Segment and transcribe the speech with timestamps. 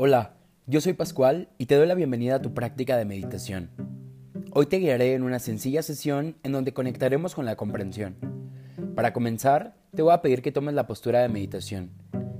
[0.00, 0.36] Hola,
[0.68, 3.68] yo soy Pascual y te doy la bienvenida a tu práctica de meditación.
[4.52, 8.14] Hoy te guiaré en una sencilla sesión en donde conectaremos con la comprensión.
[8.94, 11.90] Para comenzar, te voy a pedir que tomes la postura de meditación,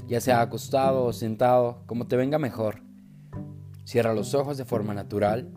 [0.07, 2.81] ya sea acostado o sentado, como te venga mejor.
[3.83, 5.53] Cierra los ojos de forma natural,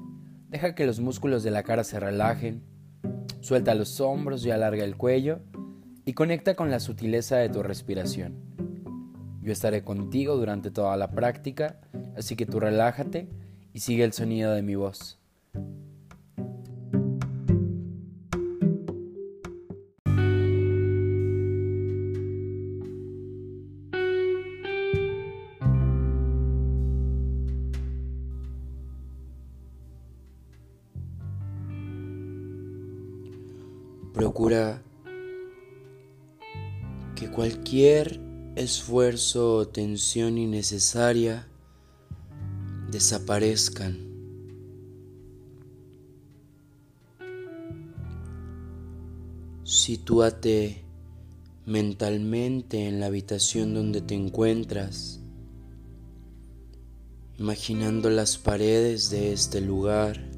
[0.49, 2.63] deja que los músculos de la cara se relajen,
[3.41, 5.41] suelta los hombros y alarga el cuello
[6.03, 8.49] y conecta con la sutileza de tu respiración.
[9.43, 11.79] Yo estaré contigo durante toda la práctica,
[12.15, 13.27] así que tú relájate
[13.73, 15.17] y sigue el sonido de mi voz.
[34.13, 34.83] Procura
[37.15, 38.19] que cualquier
[38.55, 41.47] esfuerzo o tensión innecesaria
[42.91, 43.97] desaparezcan.
[49.63, 50.83] Sitúate
[51.65, 55.21] mentalmente en la habitación donde te encuentras,
[57.39, 60.29] imaginando las paredes de este lugar.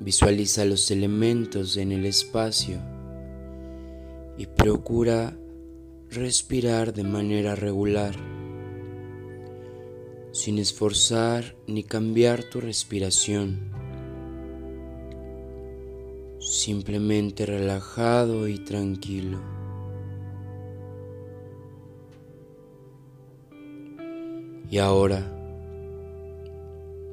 [0.00, 2.80] Visualiza los elementos en el espacio
[4.40, 5.36] y procura
[6.08, 8.14] respirar de manera regular,
[10.32, 13.70] sin esforzar ni cambiar tu respiración,
[16.38, 19.42] simplemente relajado y tranquilo.
[24.70, 25.36] Y ahora,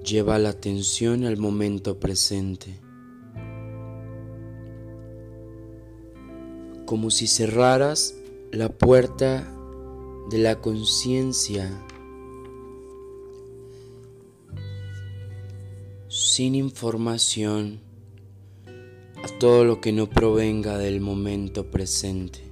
[0.08, 2.80] Lleva la atención al momento presente,
[6.88, 8.16] como si cerraras
[8.52, 9.45] la puerta
[10.30, 11.70] de la conciencia
[16.08, 17.82] sin información
[19.22, 22.47] a todo lo que no provenga del momento presente.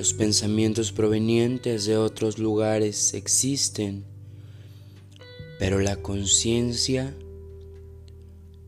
[0.00, 4.06] Los pensamientos provenientes de otros lugares existen,
[5.58, 7.14] pero la conciencia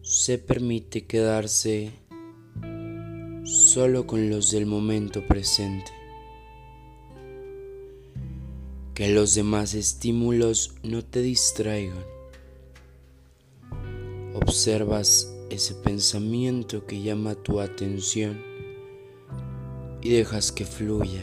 [0.03, 1.91] se permite quedarse
[3.45, 5.91] solo con los del momento presente.
[8.93, 12.05] Que los demás estímulos no te distraigan.
[14.35, 18.52] Observas ese pensamiento que llama tu atención
[20.03, 21.23] y dejas que fluya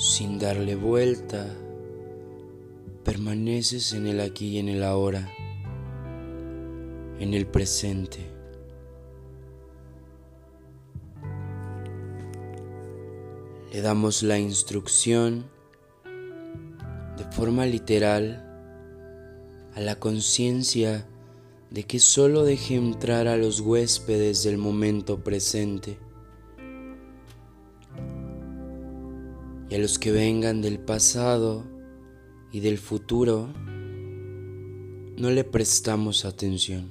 [0.00, 1.46] sin darle vuelta.
[3.04, 5.28] Permaneces en el aquí y en el ahora,
[7.18, 8.26] en el presente.
[13.72, 15.44] Le damos la instrucción
[17.16, 18.46] de forma literal
[19.74, 21.06] a la conciencia
[21.70, 25.98] de que solo deje entrar a los huéspedes del momento presente
[29.68, 31.64] y a los que vengan del pasado
[32.50, 33.48] y del futuro
[35.16, 36.90] no le prestamos atención.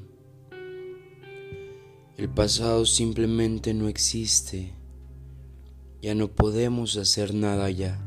[2.16, 4.74] El pasado simplemente no existe,
[6.02, 8.00] ya no podemos hacer nada ya.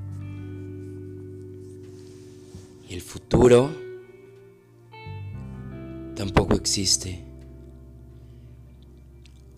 [2.89, 3.71] Y el futuro
[6.15, 7.25] tampoco existe,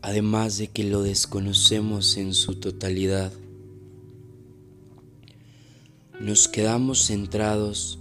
[0.03, 3.33] además de que lo desconocemos en su totalidad.
[6.21, 7.99] Nos quedamos centrados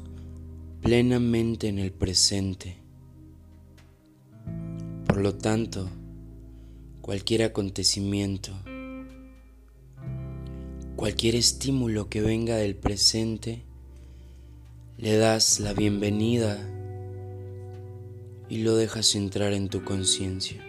[0.81, 2.77] plenamente en el presente.
[5.07, 5.89] Por lo tanto,
[7.01, 8.51] cualquier acontecimiento,
[10.95, 13.63] cualquier estímulo que venga del presente,
[14.97, 16.69] le das la bienvenida
[18.53, 20.63] y lo dejas entrar en tu conciencia.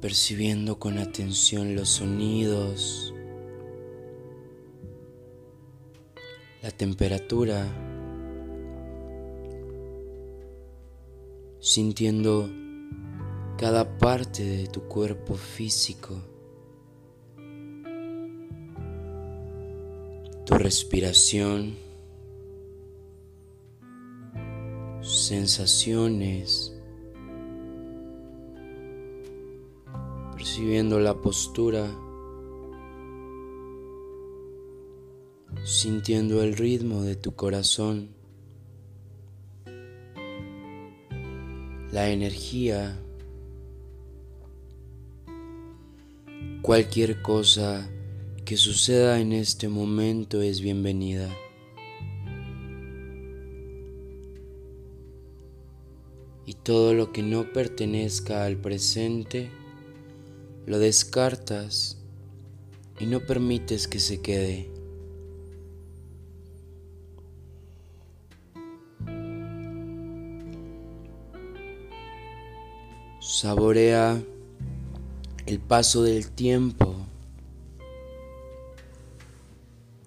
[0.00, 3.12] Percibiendo con atención los sonidos,
[6.62, 7.66] la temperatura,
[11.60, 12.48] sintiendo
[13.58, 16.22] cada parte de tu cuerpo físico,
[20.46, 21.85] tu respiración.
[25.26, 26.72] Sensaciones
[30.32, 31.84] percibiendo la postura,
[35.64, 38.10] sintiendo el ritmo de tu corazón,
[41.90, 42.96] la energía,
[46.62, 47.90] cualquier cosa
[48.44, 51.28] que suceda en este momento es bienvenida.
[56.46, 59.50] Y todo lo que no pertenezca al presente,
[60.64, 61.98] lo descartas
[62.98, 64.70] y no permites que se quede.
[73.20, 74.22] Saborea
[75.46, 76.94] el paso del tiempo,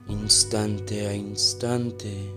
[0.07, 2.31] instante a instante,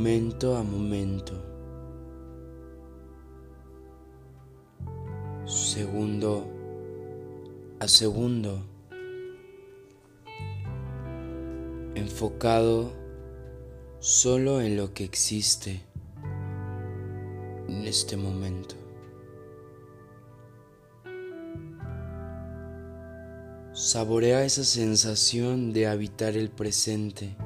[0.00, 1.34] momento a momento,
[5.44, 6.50] segundo
[7.78, 8.62] a segundo,
[11.94, 12.90] enfocado
[13.98, 15.82] solo en lo que existe
[17.68, 18.76] en este momento.
[23.74, 27.36] Saborea esa sensación de habitar el presente,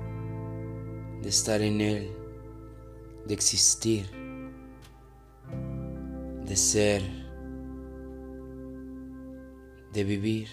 [1.20, 2.23] de estar en él,
[3.26, 4.06] de existir,
[6.46, 7.02] de ser,
[9.92, 10.48] de vivir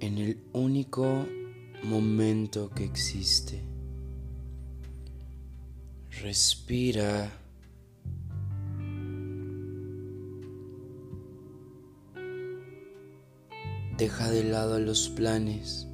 [0.00, 1.26] en el único
[1.84, 3.62] momento que existe.
[6.22, 7.30] Respira.
[13.96, 15.86] Deja de lado los planes,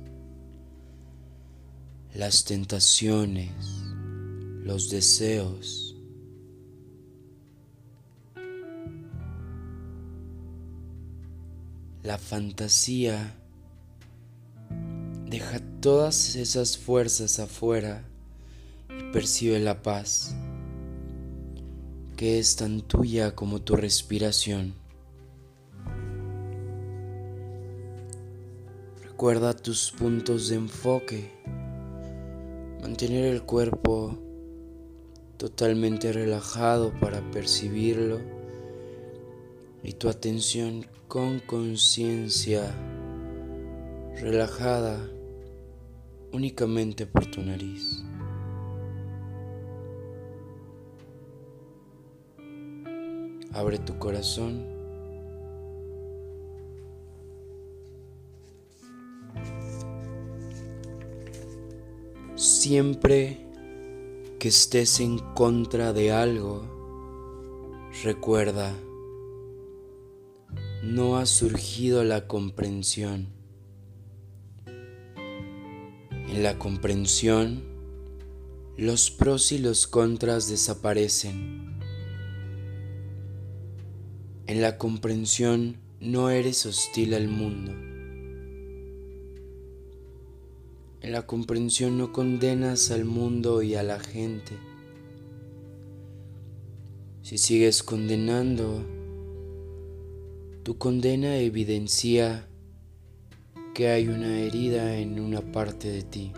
[2.17, 3.53] las tentaciones,
[4.63, 5.95] los deseos.
[12.03, 13.37] La fantasía.
[15.27, 18.03] Deja todas esas fuerzas afuera
[19.13, 20.35] percibe la paz,
[22.17, 24.75] que es tan tuya como tu respiración.
[29.03, 31.31] Recuerda tus puntos de enfoque,
[32.97, 34.17] mantener el cuerpo
[35.37, 38.21] totalmente relajado para percibirlo
[39.83, 42.75] y tu atención con conciencia
[44.19, 44.99] relajada
[46.33, 48.03] únicamente por tu nariz.
[53.53, 54.76] Abre tu corazón.
[62.69, 63.47] Siempre
[64.41, 66.65] que estés en contra de algo,
[68.03, 68.75] recuerda,
[70.83, 73.29] no ha surgido la comprensión.
[74.67, 77.63] En la comprensión,
[78.77, 81.79] los pros y los contras desaparecen.
[84.49, 87.96] En la comprensión no eres hostil al mundo.
[91.07, 94.59] La comprensión no condenas al mundo y a la gente.
[97.23, 98.85] Si sigues condenando,
[100.65, 102.49] tu condena evidencia
[103.73, 106.33] que hay una herida en una parte de ti.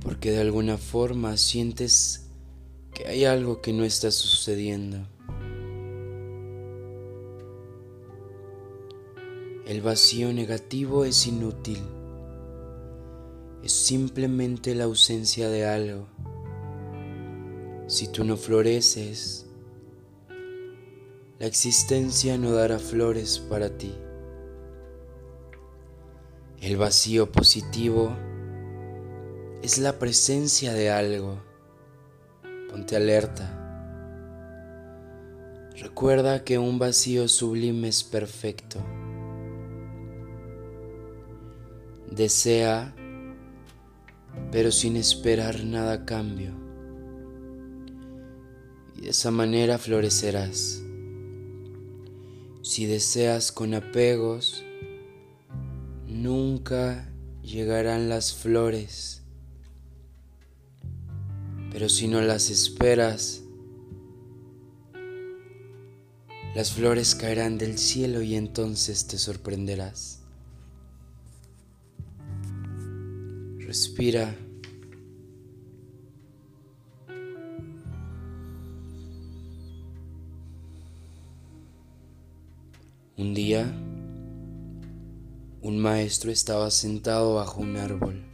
[0.00, 2.28] Porque de alguna forma sientes
[2.94, 5.04] que hay algo que no está sucediendo.
[9.68, 11.82] El vacío negativo es inútil.
[13.62, 16.08] Es simplemente la ausencia de algo.
[17.86, 19.44] Si tú no floreces,
[21.38, 23.94] la existencia no dará flores para ti.
[26.62, 28.16] El vacío positivo
[29.62, 31.42] es la presencia de algo
[32.70, 33.54] Ponte alerta.
[35.76, 38.82] Recuerda que un vacío sublime es perfecto.
[42.10, 42.94] Desea,
[44.50, 46.52] pero sin esperar nada a cambio.
[48.96, 50.82] Y de esa manera florecerás.
[52.62, 54.64] Si deseas con apegos,
[56.06, 57.12] nunca
[57.42, 59.18] llegarán las flores
[61.78, 63.42] pero si no las esperas,
[66.54, 70.17] las flores caerán del cielo y entonces te sorprenderás.
[73.80, 74.34] Respira.
[83.16, 83.72] Un día,
[85.62, 88.24] un maestro estaba sentado bajo un árbol,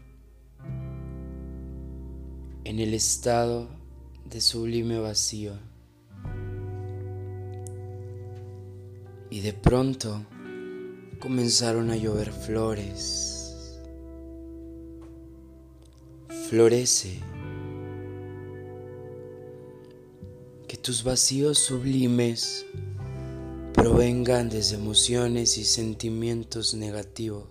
[2.65, 3.69] en el estado
[4.25, 5.53] de sublime vacío.
[9.29, 10.25] Y de pronto
[11.21, 13.44] comenzaron a llover flores
[16.49, 17.21] Florece.
[20.69, 22.67] Que tus vacíos sublimes
[23.73, 27.49] provengan desde emociones y sentimientos negativos.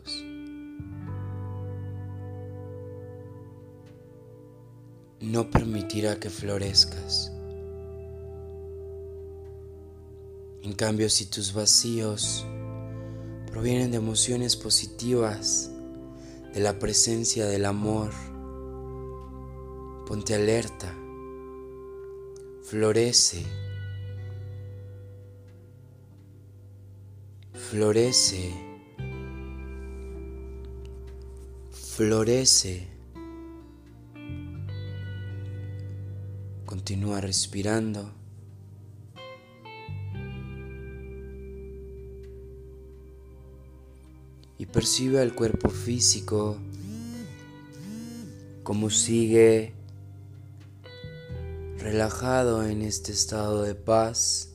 [5.21, 7.31] No permitirá que florezcas.
[10.61, 12.45] En cambio, si tus vacíos
[13.51, 15.71] provienen de emociones positivas,
[16.53, 18.11] de la presencia del amor,
[20.05, 20.93] ponte alerta,
[22.63, 23.43] florece,
[27.53, 28.53] florece,
[31.71, 32.87] florece.
[36.65, 38.23] Continúa respirando.
[44.57, 46.57] y percibe al cuerpo físico
[48.63, 49.73] como sigue
[51.83, 54.53] relajado en este estado de paz.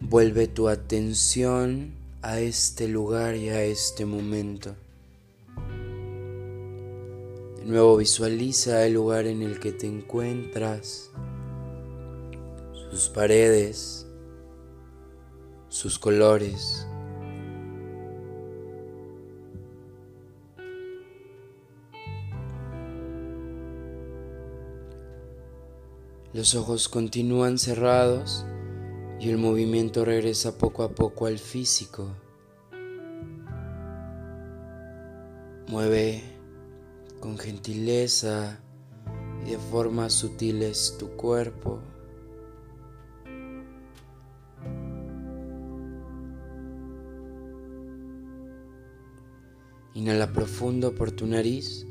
[0.00, 4.74] Vuelve tu atención a este lugar y a este momento.
[7.58, 11.10] De nuevo visualiza el lugar en el que te encuentras
[12.90, 14.06] sus paredes,
[15.68, 16.86] sus colores.
[26.36, 28.44] Los ojos continúan cerrados
[29.18, 32.14] y el movimiento regresa poco a poco al físico.
[35.68, 36.22] Mueve
[37.20, 38.60] con gentileza
[39.46, 41.80] y de formas sutiles tu cuerpo.
[49.94, 51.86] Inhala profundo por tu nariz.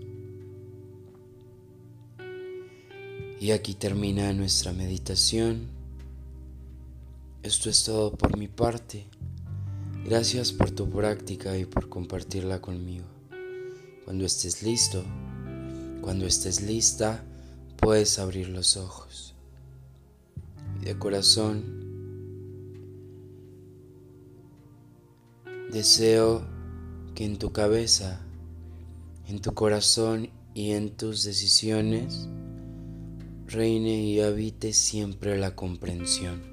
[3.46, 5.68] Y aquí termina nuestra meditación.
[7.44, 9.06] Esto es todo por mi parte.
[10.04, 13.06] Gracias por tu práctica y por compartirla conmigo.
[14.04, 15.06] Cuando estés listo,
[16.02, 17.24] cuando estés lista,
[17.78, 19.36] puedes abrir los ojos.
[20.82, 21.64] Y de corazón,
[25.72, 26.48] deseo
[27.14, 28.22] que en tu cabeza,
[29.28, 32.28] en tu corazón y en tus decisiones
[33.48, 36.44] reine y habite siempre la comprensión.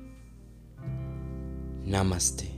[1.84, 2.51] Namaste.